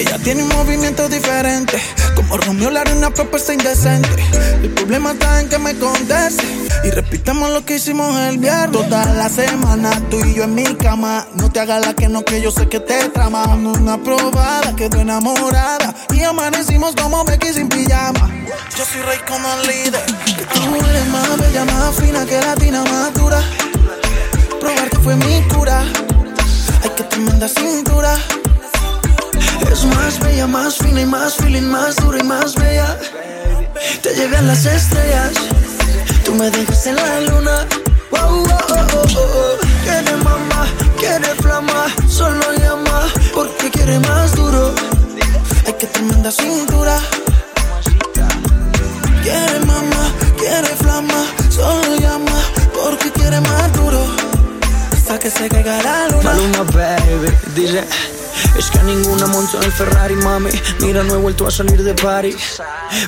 Que 0.00 0.08
ella 0.08 0.18
tiene 0.22 0.42
un 0.42 0.48
movimiento 0.48 1.08
diferente. 1.08 1.78
Como 2.14 2.36
Romeo 2.38 2.70
le 2.70 2.78
haré 2.78 2.92
una 2.94 3.10
propuesta 3.10 3.52
indecente. 3.52 4.08
El 4.62 4.70
problema 4.70 5.12
está 5.12 5.40
en 5.40 5.48
que 5.48 5.58
me 5.58 5.74
conteste. 5.76 6.42
Y 6.84 6.90
repitamos 6.90 7.50
lo 7.50 7.64
que 7.64 7.76
hicimos 7.76 8.18
el 8.20 8.38
viernes. 8.38 8.70
Toda 8.70 9.04
la 9.14 9.28
semana, 9.28 9.90
tú 10.08 10.24
y 10.24 10.34
yo 10.34 10.44
en 10.44 10.54
mi 10.54 10.64
cama. 10.76 11.26
No 11.34 11.50
te 11.50 11.60
hagas 11.60 11.84
la 11.84 11.94
que 11.94 12.08
no, 12.08 12.24
que 12.24 12.40
yo 12.40 12.50
sé 12.50 12.68
que 12.68 12.80
te 12.80 13.08
trama. 13.10 13.44
Una 13.54 14.02
probada, 14.02 14.74
quedó 14.74 15.00
enamorada. 15.00 15.94
Y 16.14 16.22
amanecimos 16.22 16.94
como 16.94 17.24
Becky 17.24 17.52
sin 17.52 17.68
pijama. 17.68 18.30
Yo 18.76 18.84
soy 18.84 19.02
rey 19.02 19.18
con 19.28 19.42
el 19.44 19.66
líder. 19.66 20.04
Que 20.24 20.46
tú 20.46 20.76
eres 20.76 21.06
más 21.08 21.38
bella, 21.38 21.64
más 21.66 21.94
fina 21.96 22.24
que 22.24 22.40
latina, 22.40 22.84
más 22.84 23.12
dura. 23.14 23.42
Probarte 24.60 24.96
fue 24.98 25.16
mi 25.16 25.42
cura. 25.48 25.84
Ay, 26.82 26.90
qué 26.96 27.02
tremenda 27.04 27.48
cintura. 27.48 28.14
Más 29.86 30.18
bella, 30.20 30.46
más 30.46 30.76
fina 30.76 31.00
y 31.00 31.06
más 31.06 31.34
feeling, 31.36 31.62
más 31.62 31.96
dura 31.96 32.18
y 32.18 32.22
más 32.22 32.54
bella. 32.54 32.98
Te 34.02 34.14
llevé 34.14 34.36
a 34.36 34.42
las 34.42 34.64
estrellas. 34.66 35.32
Tú 36.24 36.34
me 36.34 36.50
dejas 36.50 36.86
en 36.86 36.96
la 36.96 37.20
luna. 37.20 37.66
Wow, 38.10 38.44
oh, 38.44 38.58
oh, 38.68 38.86
oh, 38.94 39.06
oh. 39.16 39.58
Quiere 39.84 40.16
mamá, 40.18 40.66
quiere 40.98 41.28
flama, 41.42 41.86
solo 42.08 42.52
llama 42.58 43.08
porque 43.34 43.70
quiere 43.70 43.98
más 44.00 44.34
duro. 44.34 44.74
Ay, 45.66 45.74
qué 45.78 45.86
tremenda 45.86 46.30
cintura. 46.30 46.98
Quiere 49.22 49.60
mamá, 49.60 50.12
quiere 50.38 50.68
flama, 50.76 51.24
solo 51.48 51.96
llama 51.96 52.42
porque 52.74 53.10
quiere 53.12 53.40
más 53.40 53.72
duro. 53.72 53.79
Hasta 55.10 55.24
que 55.24 55.30
se 55.32 55.48
caiga 55.48 55.82
la 55.82 56.06
luna. 56.06 56.22
Maluma, 56.22 56.62
baby, 56.62 57.32
dice 57.56 57.82
Es 58.56 58.70
que 58.70 58.78
a 58.78 58.84
ninguna 58.84 59.26
monto 59.26 59.56
en 59.56 59.64
el 59.64 59.72
Ferrari, 59.72 60.14
mami. 60.14 60.50
Mira, 60.82 61.02
no 61.02 61.14
he 61.14 61.16
vuelto 61.16 61.48
a 61.48 61.50
salir 61.50 61.82
de 61.82 61.94
party 61.94 62.32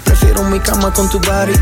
Prefiero 0.02 0.42
mi 0.42 0.58
cama 0.58 0.92
con 0.92 1.08
tu 1.08 1.20
body 1.20 1.52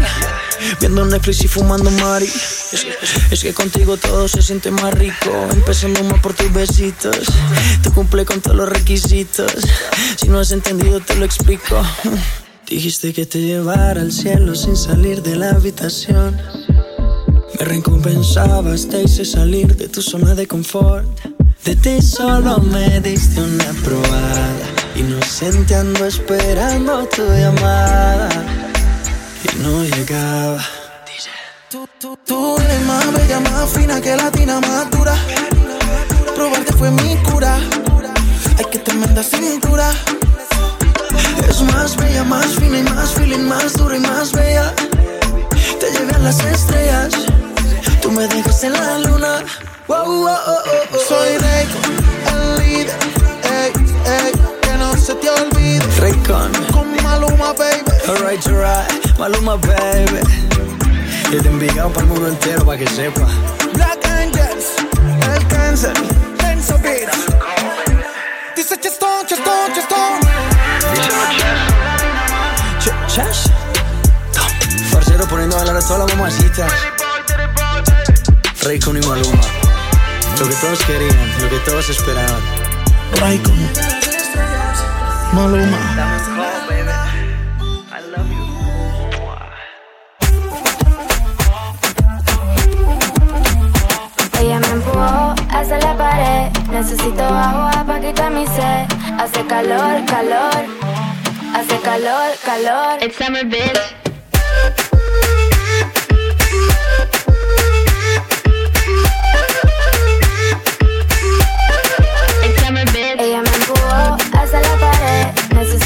Viendo 0.80 1.04
Netflix 1.04 1.44
y 1.44 1.48
fumando 1.48 1.90
Mari. 1.90 2.24
Es, 2.24 2.86
es 3.30 3.42
que 3.42 3.52
contigo 3.52 3.98
todo 3.98 4.28
se 4.28 4.40
siente 4.40 4.70
más 4.70 4.94
rico. 4.94 5.30
Empezando 5.50 6.02
más 6.04 6.20
por 6.20 6.32
tus 6.32 6.50
besitos. 6.54 7.18
Tú 7.82 7.92
cumple 7.92 8.24
con 8.24 8.40
todos 8.40 8.56
los 8.56 8.68
requisitos. 8.68 9.52
Si 10.16 10.28
no 10.28 10.38
has 10.38 10.52
entendido 10.52 11.00
te 11.00 11.16
lo 11.16 11.26
explico. 11.26 11.82
Dijiste 12.66 13.12
que 13.12 13.26
te 13.26 13.40
llevara 13.40 14.00
al 14.00 14.12
cielo 14.12 14.54
sin 14.54 14.76
salir 14.76 15.22
de 15.22 15.36
la 15.36 15.50
habitación 15.50 16.40
recompensabas, 17.64 18.88
te 18.88 19.02
hice 19.02 19.24
salir 19.24 19.76
de 19.76 19.88
tu 19.88 20.00
zona 20.00 20.34
de 20.34 20.46
confort. 20.46 21.06
De 21.64 21.76
ti 21.76 22.00
solo 22.00 22.58
me 22.58 23.00
diste 23.00 23.40
una 23.40 23.72
probada. 23.84 24.66
Inocente 24.96 25.74
ando 25.74 26.06
esperando 26.06 27.06
tu 27.06 27.22
llamada. 27.22 28.28
no 29.62 29.84
llegaba. 29.84 30.64
Tú, 31.70 31.86
tú, 32.00 32.18
tú 32.26 32.56
eres 32.58 32.80
más 32.86 33.12
bella, 33.12 33.40
más 33.40 33.70
fina 33.70 34.00
que 34.00 34.16
latina, 34.16 34.60
más 34.60 34.90
dura. 34.90 35.14
Probarte 36.34 36.72
fue 36.72 36.90
mi 36.90 37.16
cura. 37.30 37.58
Hay 38.58 38.64
que 38.70 38.78
tremenda 38.78 39.22
cintura. 39.22 39.92
Es 41.48 41.60
más 41.62 41.96
bella, 41.96 42.24
más 42.24 42.46
fina 42.46 42.78
y 42.78 42.82
más 42.84 43.12
feeling, 43.12 43.46
más 43.46 43.74
dura 43.74 43.96
y 43.96 44.00
más 44.00 44.32
bella. 44.32 44.74
Te 45.78 45.90
llegan 45.92 46.24
las 46.24 46.42
estrellas. 46.42 47.29
Tú 48.10 48.16
me 48.16 48.26
dejas 48.26 48.64
en 48.64 48.72
la 48.72 48.98
luna. 48.98 49.44
Wow, 49.86 50.04
wow, 50.04 50.26
oh, 50.26 50.58
oh, 50.92 50.98
Soy 51.08 51.38
Rayco, 51.38 51.78
el 52.32 52.58
líder. 52.58 52.96
Ey, 53.44 53.72
ey, 54.04 54.32
que 54.62 54.72
no 54.78 54.96
se 54.96 55.14
te 55.14 55.30
olvide. 55.30 55.80
Raycon. 56.00 56.50
Con 56.72 56.90
Maluma, 57.04 57.52
baby. 57.52 57.84
Alright, 58.08 58.44
alright. 58.48 59.16
Maluma, 59.16 59.54
baby. 59.58 60.22
Yo 61.30 61.40
te 61.40 61.48
he 61.48 61.52
enviado 61.52 61.88
para 61.90 62.00
el 62.00 62.06
mundo 62.12 62.26
entero 62.26 62.66
para 62.66 62.78
que 62.78 62.88
sepa. 62.88 63.28
Black 63.74 64.04
Angels, 64.04 64.66
el 65.36 65.46
cáncer, 65.46 65.94
Tenso 66.38 66.76
Beats. 66.80 67.16
Dice 68.56 68.76
Chestón, 68.80 69.24
Chestón, 69.28 69.72
Chestón. 69.72 70.20
Ch 72.80 73.14
Chash. 73.14 73.46
Farcero 74.90 75.28
poniendo 75.28 75.56
a 75.56 75.60
hablar 75.60 75.76
a 75.76 75.80
todas 75.80 76.08
las 76.08 76.16
mamacitas. 76.16 76.72
Raycon 78.62 78.96
y 78.98 79.00
Maluma. 79.06 79.40
Lo 80.38 80.46
que 80.48 80.54
todos 80.54 80.84
querían, 80.84 81.16
lo 81.40 81.48
que 81.48 81.58
todos 81.60 81.88
esperaban. 81.88 82.42
Raycon. 83.18 83.56
Maluma. 85.32 85.78
Ella 94.40 94.58
me 94.60 94.68
empujó 94.68 95.34
hacia 95.50 95.78
la 95.78 95.96
pared. 95.96 96.50
Necesito 96.70 97.22
agua 97.22 97.84
para 97.86 98.00
quitar 98.00 98.30
mi 98.30 98.46
sed. 98.46 98.86
Hace 99.18 99.46
calor, 99.46 100.04
calor. 100.06 100.64
Hace 101.54 101.78
calor, 101.80 102.32
calor. 102.44 103.02
It's 103.02 103.16
summer, 103.16 103.44
bitch. 103.44 103.99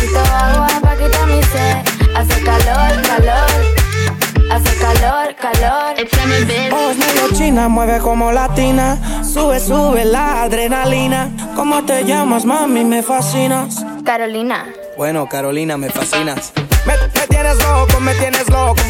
Necesito 0.04 0.34
agua 0.34 0.68
para 0.82 0.96
quitar 0.96 1.26
mi 1.26 1.42
sed. 1.42 1.76
Hace 2.14 2.42
calor, 2.42 3.02
calor. 3.06 4.52
Hace 4.52 4.76
calor, 4.76 5.34
calor. 5.36 5.96
Bitch. 5.96 6.70
Voz 6.70 6.96
medio 6.98 7.28
china, 7.32 7.68
mueve 7.68 7.98
como 8.00 8.30
latina. 8.30 8.98
Sube, 9.24 9.58
sube 9.60 10.04
la 10.04 10.42
adrenalina. 10.42 11.30
¿Cómo 11.56 11.84
te 11.86 12.04
llamas, 12.04 12.44
mami? 12.44 12.84
Me 12.84 13.02
fascinas. 13.02 13.82
Carolina. 14.04 14.66
Bueno, 14.98 15.26
Carolina, 15.26 15.78
me 15.78 15.88
fascinas. 15.88 16.52
Me, 16.86 16.92
me 16.98 17.26
tienes 17.26 17.56
loco, 17.64 17.98
me 18.00 18.14
tienes 18.16 18.46
loco. 18.50 18.82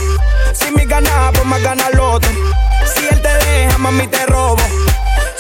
Si 0.53 0.73
me 0.73 0.85
gana, 0.85 1.31
pues 1.33 1.45
más 1.47 1.63
gana 1.63 1.85
el 1.93 2.01
otro. 2.01 2.31
Si 2.93 3.07
él 3.07 3.23
te 3.23 3.29
deja, 3.47 3.79
mami, 3.79 4.09
te 4.09 4.27
robo. 4.27 4.57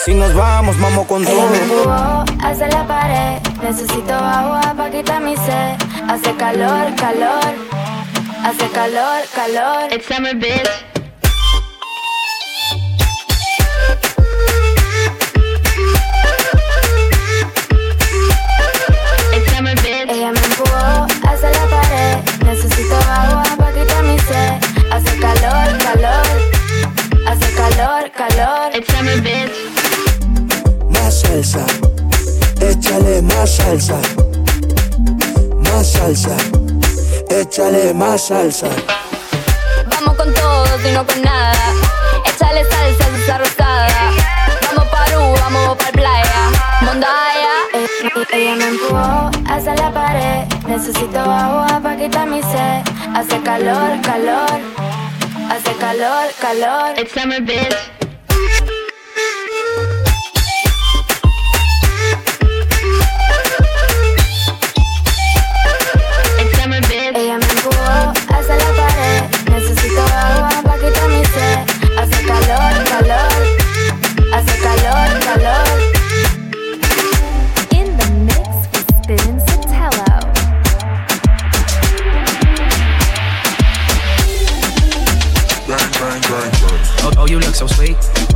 Si 0.04 0.12
nos 0.14 0.34
vamos, 0.34 0.78
vamos 0.78 1.06
con 1.06 1.22
Ella 1.22 1.32
todo. 1.32 1.48
me 1.50 1.58
empujó 1.58 2.24
hacia 2.46 2.68
la 2.68 2.87
pared. 2.87 3.38
Necesito 3.62 4.12
agua 4.14 4.60
para 4.76 4.90
quitar 4.90 5.03
mi 5.24 5.37
sed. 5.37 5.76
Hace 6.08 6.37
calor, 6.37 6.94
calor. 6.96 7.54
Hace 8.44 8.68
calor, 8.72 9.22
calor. 9.34 9.88
It's 9.90 10.06
summer, 10.06 10.34
bitch. 10.34 10.68
It's 19.32 19.50
summer, 19.52 19.74
bitch. 19.76 20.10
Ella 20.12 20.30
me 20.32 20.40
empujó 20.48 21.06
hacia 21.28 21.50
la 21.50 21.66
pared. 21.72 22.18
Necesito 22.44 22.96
agua 23.08 23.44
para 23.56 23.72
quitar 23.72 24.04
mi 24.04 24.18
sed. 24.18 24.52
Hace 24.92 25.18
calor, 25.24 25.68
calor. 25.87 26.26
Hace 27.28 27.48
calor, 27.60 28.10
calor. 28.12 28.70
It's 28.74 28.92
summer, 28.92 29.18
bitch. 29.22 29.54
Más 30.90 31.20
salsa, 31.20 31.64
échale 32.60 33.22
más 33.22 33.56
salsa. 33.56 33.98
Más 35.74 35.90
salsa, 35.90 36.37
échale 37.30 37.92
más 37.94 38.28
salsa. 38.28 38.68
Vamos 39.90 40.14
con 40.16 40.32
todo 40.32 40.88
y 40.88 40.92
no 40.92 41.04
con 41.04 41.20
nada. 41.20 41.52
Échale 42.24 42.62
salsa 42.62 43.04
a 43.04 43.18
esa 43.18 43.38
rosada. 43.38 44.12
Vamos 44.68 44.88
pa' 44.88 45.04
Perú, 45.06 45.34
vamos 45.40 45.76
pa' 45.76 45.90
playa. 45.90 46.52
Mondaya. 46.82 47.54
Eh, 47.74 47.88
Ella 48.32 48.54
me 48.54 48.68
empujó 48.68 49.30
hacia 49.48 49.74
la 49.74 49.92
pared. 49.92 50.44
Necesito 50.68 51.18
agua 51.18 51.80
para 51.82 51.96
quitar 51.96 52.28
mi 52.28 52.40
sed. 52.40 52.82
Hace 53.16 53.40
calor, 53.42 54.00
calor. 54.02 54.60
Hace 55.50 55.72
calor, 55.80 56.30
calor. 56.40 56.96
It's 56.96 57.12
summer, 57.12 57.40
bitch. 57.40 57.93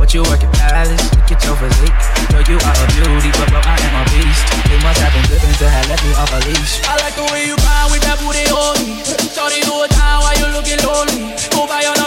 But 0.09 0.15
you 0.15 0.23
work 0.23 0.41
at 0.41 0.53
Palace. 0.57 1.05
At 1.29 1.37
your 1.45 1.53
physique. 1.61 1.93
Know 2.33 2.41
you 2.49 2.57
are 2.57 2.77
a 2.81 2.85
beauty, 2.97 3.29
but 3.37 3.45
bro, 3.53 3.61
I 3.61 3.77
am 3.77 3.93
a 3.93 4.03
beast. 4.09 4.41
They 4.65 4.81
must 4.81 4.97
have 5.05 5.13
been 5.13 5.21
dripping 5.29 5.53
to 5.61 5.69
have 5.69 5.85
left 5.85 6.01
me 6.01 6.11
off 6.17 6.33
a 6.33 6.41
leash. 6.49 6.81
I 6.89 6.97
like 6.97 7.13
the 7.13 7.29
way 7.29 7.45
you 7.45 7.55
grind 7.61 7.93
with 7.93 8.01
that 8.01 8.17
booty 8.17 8.49
on 8.49 8.73
me. 8.81 9.05
Shorty 9.05 9.61
do 9.61 9.85
it 9.85 9.91
now 9.93 10.25
while 10.25 10.33
you 10.33 10.49
looking 10.49 10.81
lonely. 10.81 11.37
Go 11.53 11.69
buy 11.69 11.85
another 11.85 11.98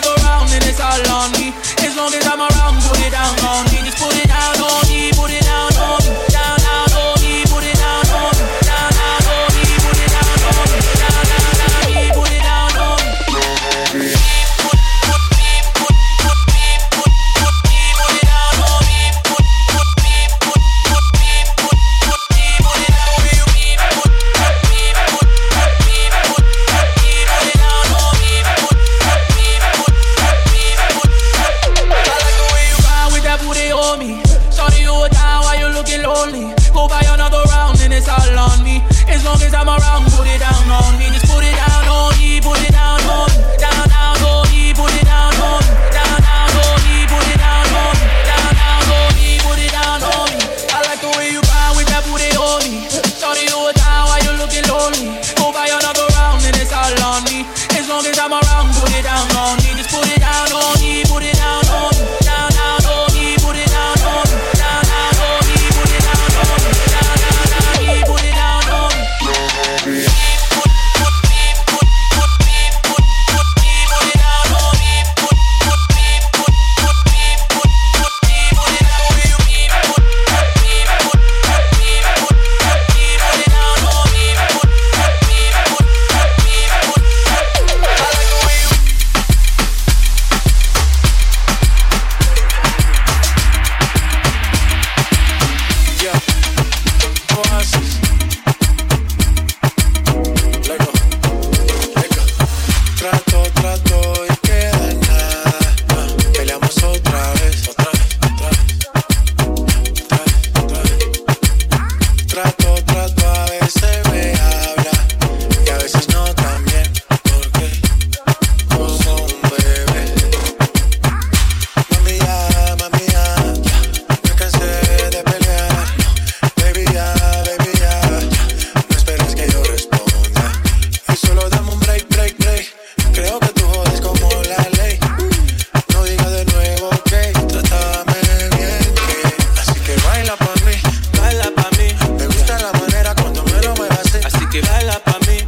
pa' 145.05 145.19
mí. 145.27 145.42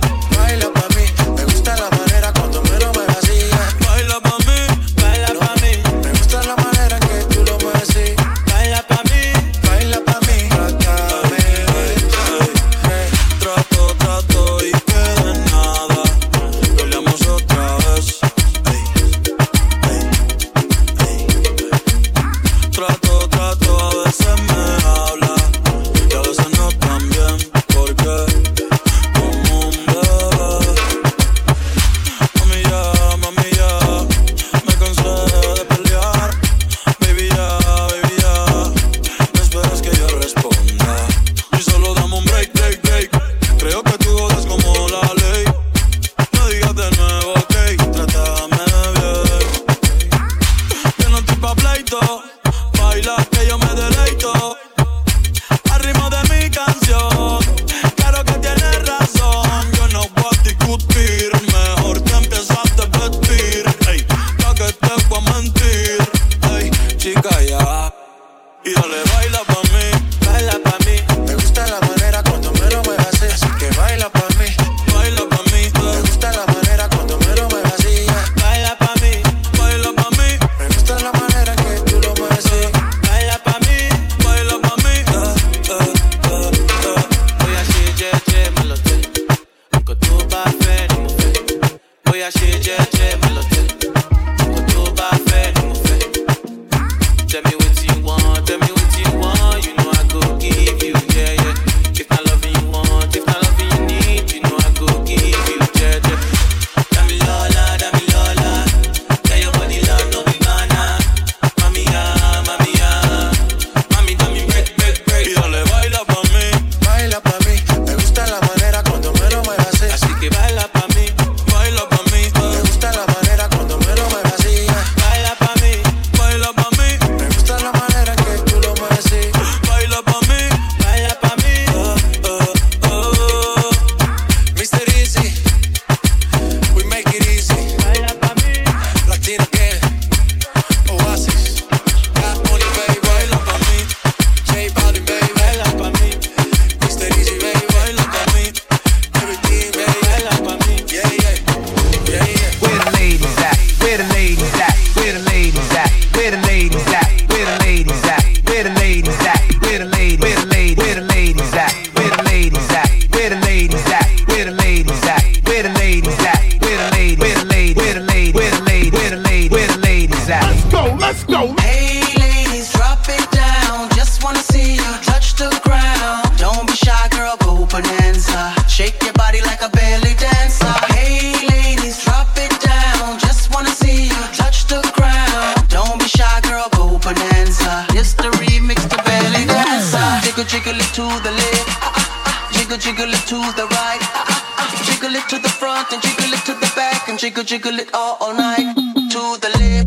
and 195.92 196.02
jiggle 196.02 196.32
it 196.32 196.44
to 196.46 196.54
the 196.54 196.72
back 196.76 197.08
and 197.08 197.18
jiggle 197.18 197.44
jiggle 197.44 197.78
it 197.78 197.90
all, 197.94 198.16
all 198.20 198.34
night 198.34 198.74
to 199.10 199.38
the 199.40 199.50
left. 199.58 199.83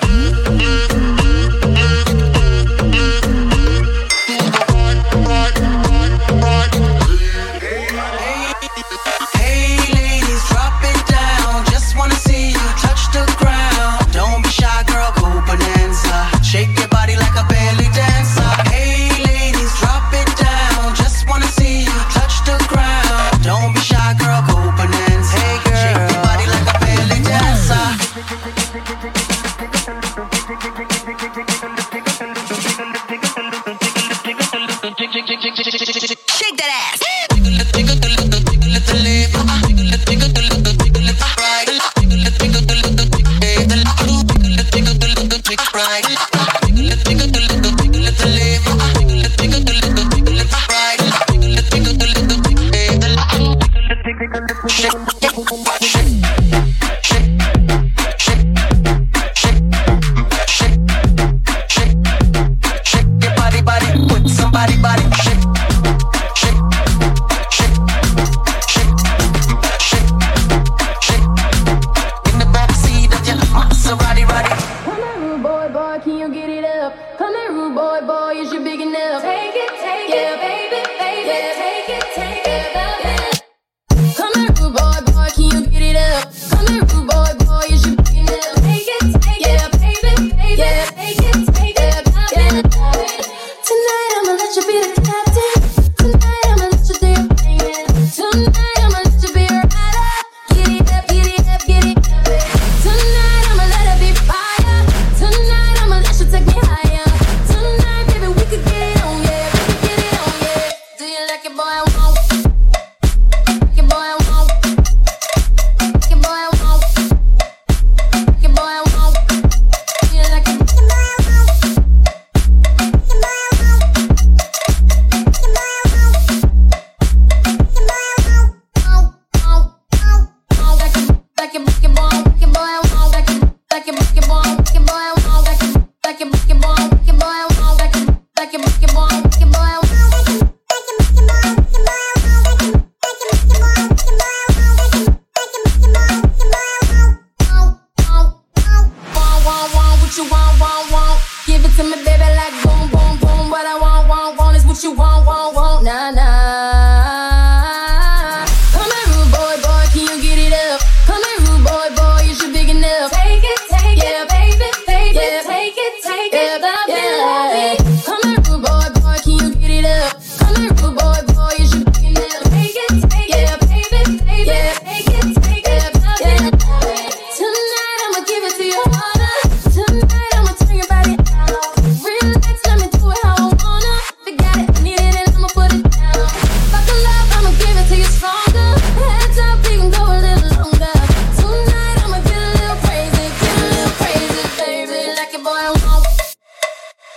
Mm-hmm. 0.00 0.71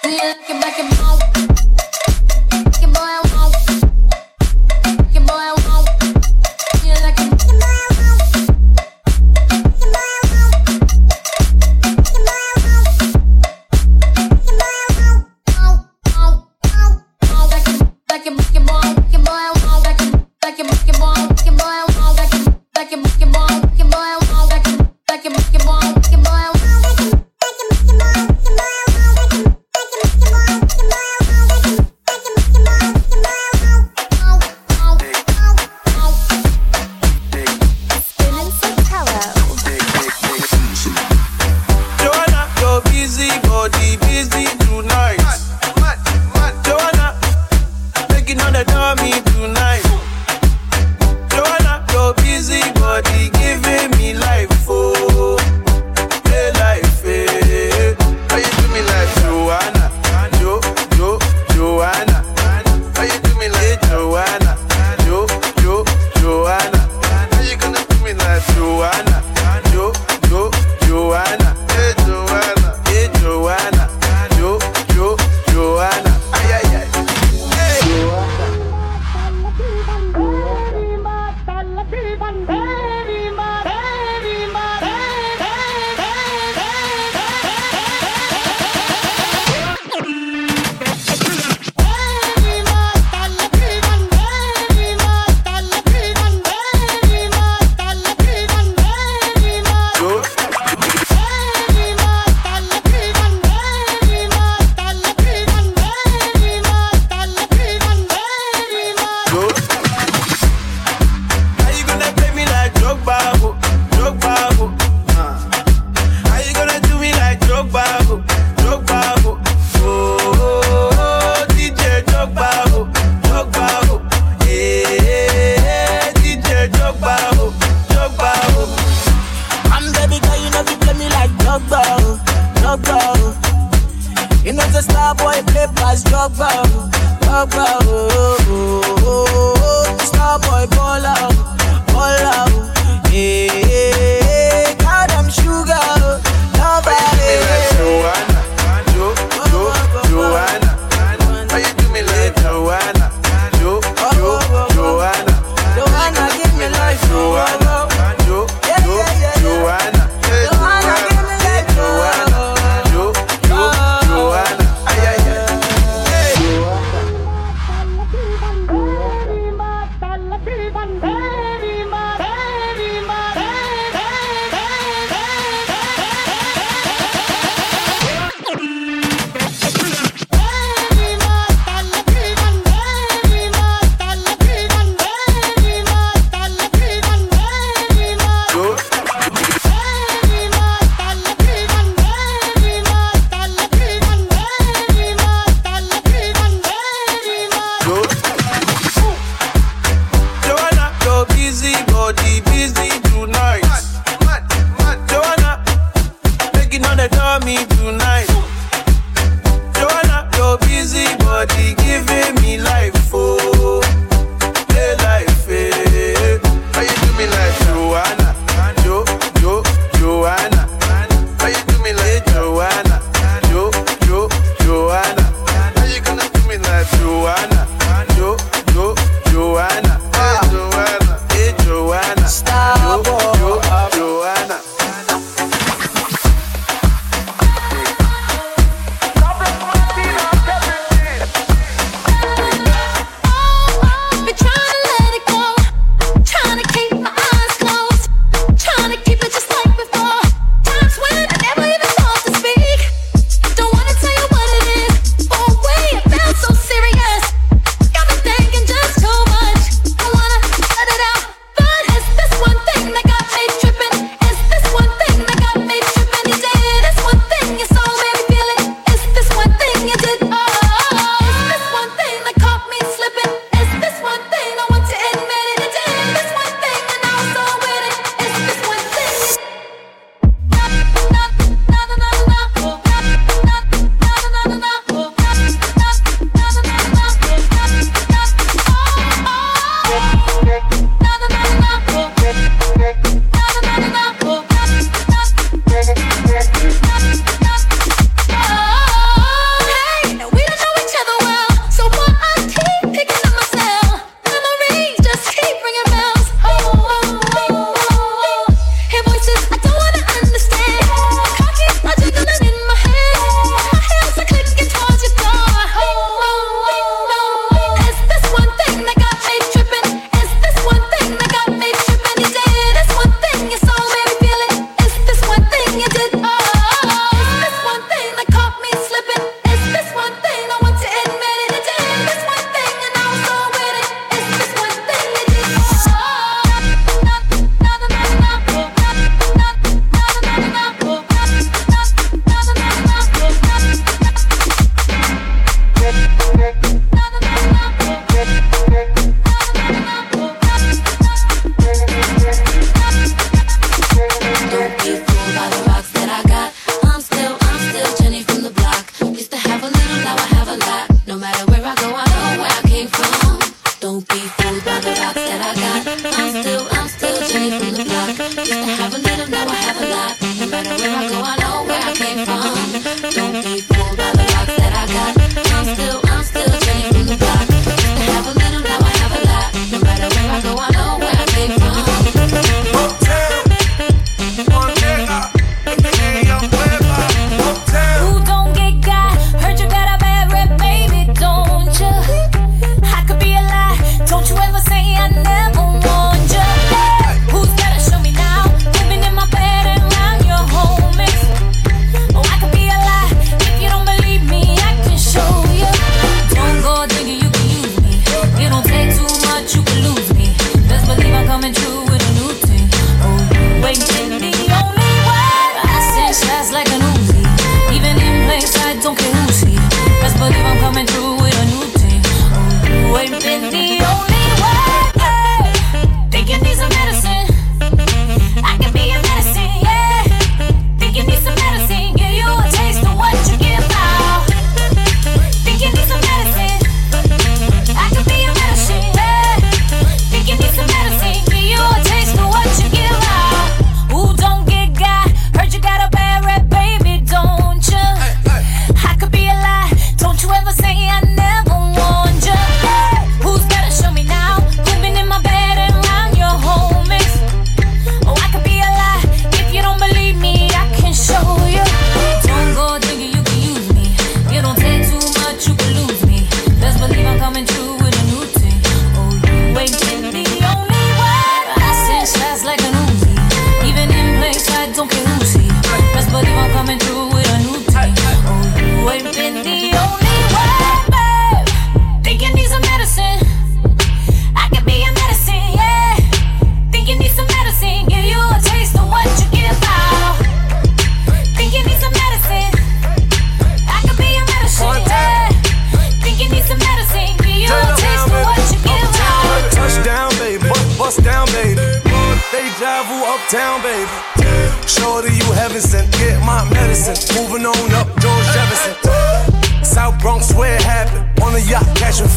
Oh. 0.07 1.24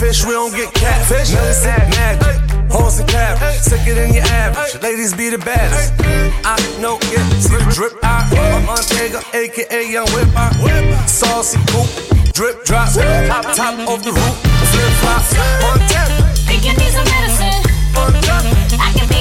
fish, 0.09 0.25
we 0.25 0.33
don't 0.33 0.55
get 0.55 0.73
catfish. 0.75 1.33
Medicine, 1.33 1.91
magic, 1.91 2.71
horse 2.71 3.01
and 3.01 3.09
cabbage. 3.09 3.61
Sicker 3.61 3.95
than 3.95 4.15
your 4.15 4.25
average. 4.25 4.83
Ladies 4.83 5.15
be 5.15 5.31
the 5.31 5.39
baddest. 5.39 5.93
I 6.45 6.57
know 6.81 6.99
it, 7.01 7.25
see 7.43 7.57
the 7.57 7.71
drip. 7.75 7.93
I, 8.03 8.25
I'm 8.55 8.65
Montega, 8.65 9.21
aka 9.35 9.81
Young 9.93 10.09
Whip. 10.15 10.29
I, 10.35 10.49
saucy 11.07 11.59
poop, 11.69 11.89
drip 12.33 12.65
drop. 12.65 12.89
Top 12.93 13.45
top 13.55 13.75
off 13.89 14.03
the 14.03 14.13
roof, 14.13 14.37
flip 14.73 14.93
flop. 15.03 15.23
On 15.69 15.79
tap. 15.89 16.09
Thinking 16.49 16.77
these 16.81 16.97
are 16.97 17.05
medicine. 17.05 17.61
On 18.01 18.13
tap. 18.23 18.45
I 18.81 18.93
can 18.97 19.09
be 19.09 19.18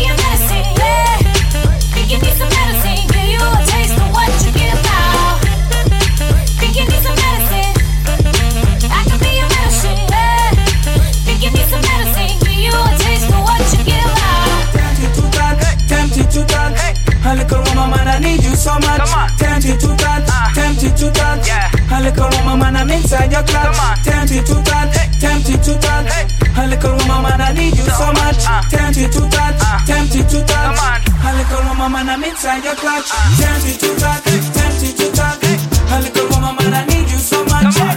A 17.28 17.36
little 17.36 17.60
woman, 17.60 17.92
man, 17.92 18.08
I 18.08 18.20
need 18.20 18.42
you 18.42 18.56
so 18.56 18.72
much. 18.80 19.04
Tempted 19.36 19.76
to 19.84 19.92
touch, 20.00 20.24
tempt 20.56 20.80
tempted 20.80 20.96
to 20.96 21.12
touch. 21.12 21.44
Yeah. 21.44 21.68
A 21.92 22.00
little 22.00 22.32
woman, 22.40 22.56
man, 22.58 22.78
I'm 22.78 22.90
inside 22.90 23.34
your 23.34 23.44
clutch. 23.44 23.76
Tempted 24.08 24.48
to 24.48 24.56
touch, 24.64 24.96
tempt 24.96 25.20
tempted 25.20 25.60
to 25.60 25.74
touch. 25.76 26.08
Hey. 26.08 26.24
A 26.56 26.68
little 26.72 26.96
woman, 26.96 27.28
man, 27.28 27.42
I 27.42 27.52
need 27.52 27.76
you 27.76 27.84
so, 27.84 28.08
much. 28.16 28.40
Tempt 28.72 28.72
Tempted 28.72 29.12
to 29.12 29.20
touch, 29.28 29.60
tempt 29.60 30.16
tempted 30.16 30.30
to 30.32 30.40
touch. 30.48 30.80
Come. 30.80 31.28
A 31.28 31.36
little 31.36 31.68
woman, 31.68 31.92
man, 31.92 32.08
I'm 32.08 32.24
inside 32.24 32.64
your 32.64 32.76
clutch. 32.80 33.12
Tempt 33.12 33.44
Tempted 33.44 33.76
to 33.76 33.90
touch, 34.00 34.24
tempt 34.24 34.48
tempted 34.56 34.96
to 34.96 35.08
touch. 35.12 35.44
Hey. 35.44 35.60
A 35.92 35.96
little 36.00 36.28
woman, 36.32 36.56
man, 36.56 36.74
I 36.80 36.86
need 36.88 37.12
you 37.12 37.20
so 37.20 37.44
much. 37.52 37.97